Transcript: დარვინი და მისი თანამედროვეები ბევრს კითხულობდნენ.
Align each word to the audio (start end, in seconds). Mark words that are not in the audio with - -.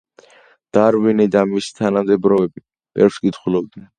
დარვინი 0.77 1.27
და 1.35 1.43
მისი 1.51 1.77
თანამედროვეები 1.81 2.65
ბევრს 3.01 3.23
კითხულობდნენ. 3.27 3.89